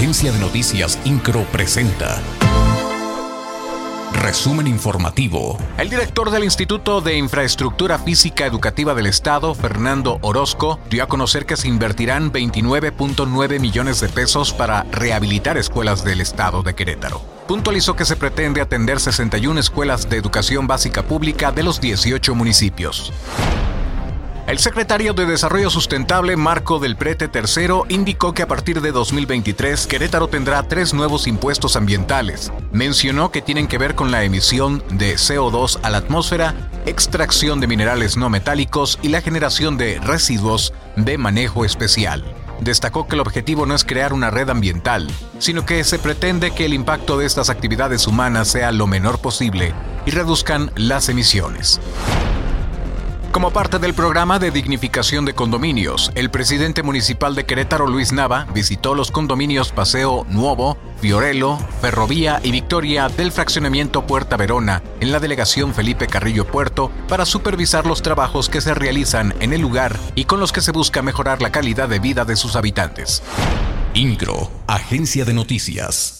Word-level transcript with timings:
Agencia 0.00 0.32
de 0.32 0.38
Noticias 0.38 0.98
Incro 1.04 1.44
presenta. 1.52 2.22
Resumen 4.14 4.66
informativo. 4.66 5.58
El 5.76 5.90
director 5.90 6.30
del 6.30 6.42
Instituto 6.42 7.02
de 7.02 7.18
Infraestructura 7.18 7.98
Física 7.98 8.46
Educativa 8.46 8.94
del 8.94 9.04
Estado, 9.04 9.54
Fernando 9.54 10.18
Orozco, 10.22 10.80
dio 10.88 11.04
a 11.04 11.06
conocer 11.06 11.44
que 11.44 11.58
se 11.58 11.68
invertirán 11.68 12.32
29.9 12.32 13.60
millones 13.60 14.00
de 14.00 14.08
pesos 14.08 14.54
para 14.54 14.84
rehabilitar 14.84 15.58
escuelas 15.58 16.02
del 16.02 16.22
Estado 16.22 16.62
de 16.62 16.74
Querétaro. 16.74 17.20
Puntualizó 17.46 17.94
que 17.94 18.06
se 18.06 18.16
pretende 18.16 18.62
atender 18.62 19.00
61 19.00 19.60
escuelas 19.60 20.08
de 20.08 20.16
educación 20.16 20.66
básica 20.66 21.02
pública 21.02 21.52
de 21.52 21.62
los 21.62 21.78
18 21.78 22.34
municipios. 22.34 23.12
El 24.50 24.58
secretario 24.58 25.12
de 25.12 25.26
Desarrollo 25.26 25.70
Sustentable, 25.70 26.36
Marco 26.36 26.80
del 26.80 26.96
Prete 26.96 27.30
III, 27.32 27.82
indicó 27.88 28.34
que 28.34 28.42
a 28.42 28.48
partir 28.48 28.80
de 28.80 28.90
2023 28.90 29.86
Querétaro 29.86 30.26
tendrá 30.26 30.64
tres 30.64 30.92
nuevos 30.92 31.28
impuestos 31.28 31.76
ambientales. 31.76 32.52
Mencionó 32.72 33.30
que 33.30 33.42
tienen 33.42 33.68
que 33.68 33.78
ver 33.78 33.94
con 33.94 34.10
la 34.10 34.24
emisión 34.24 34.82
de 34.90 35.14
CO2 35.14 35.78
a 35.84 35.90
la 35.90 35.98
atmósfera, 35.98 36.68
extracción 36.84 37.60
de 37.60 37.68
minerales 37.68 38.16
no 38.16 38.28
metálicos 38.28 38.98
y 39.02 39.10
la 39.10 39.20
generación 39.20 39.76
de 39.76 40.00
residuos 40.00 40.74
de 40.96 41.16
manejo 41.16 41.64
especial. 41.64 42.24
Destacó 42.58 43.06
que 43.06 43.14
el 43.14 43.20
objetivo 43.20 43.66
no 43.66 43.76
es 43.76 43.84
crear 43.84 44.12
una 44.12 44.30
red 44.30 44.50
ambiental, 44.50 45.08
sino 45.38 45.64
que 45.64 45.84
se 45.84 46.00
pretende 46.00 46.50
que 46.50 46.64
el 46.64 46.74
impacto 46.74 47.18
de 47.18 47.24
estas 47.24 47.50
actividades 47.50 48.08
humanas 48.08 48.48
sea 48.48 48.72
lo 48.72 48.88
menor 48.88 49.20
posible 49.20 49.74
y 50.06 50.10
reduzcan 50.10 50.72
las 50.74 51.08
emisiones. 51.08 51.80
Como 53.40 53.54
parte 53.54 53.78
del 53.78 53.94
programa 53.94 54.38
de 54.38 54.50
dignificación 54.50 55.24
de 55.24 55.32
condominios, 55.32 56.12
el 56.14 56.30
presidente 56.30 56.82
municipal 56.82 57.34
de 57.34 57.46
Querétaro, 57.46 57.86
Luis 57.86 58.12
Nava, 58.12 58.46
visitó 58.52 58.94
los 58.94 59.10
condominios 59.10 59.72
Paseo 59.72 60.26
Nuevo, 60.28 60.76
Fiorello, 61.00 61.56
Ferrovía 61.80 62.40
y 62.42 62.50
Victoria 62.50 63.08
del 63.08 63.32
fraccionamiento 63.32 64.06
Puerta 64.06 64.36
Verona 64.36 64.82
en 65.00 65.10
la 65.10 65.20
delegación 65.20 65.72
Felipe 65.72 66.06
Carrillo 66.06 66.46
Puerto 66.46 66.90
para 67.08 67.24
supervisar 67.24 67.86
los 67.86 68.02
trabajos 68.02 68.50
que 68.50 68.60
se 68.60 68.74
realizan 68.74 69.34
en 69.40 69.54
el 69.54 69.62
lugar 69.62 69.98
y 70.14 70.26
con 70.26 70.38
los 70.38 70.52
que 70.52 70.60
se 70.60 70.72
busca 70.72 71.00
mejorar 71.00 71.40
la 71.40 71.50
calidad 71.50 71.88
de 71.88 71.98
vida 71.98 72.26
de 72.26 72.36
sus 72.36 72.56
habitantes. 72.56 73.22
INCRO, 73.94 74.50
Agencia 74.66 75.24
de 75.24 75.32
Noticias. 75.32 76.19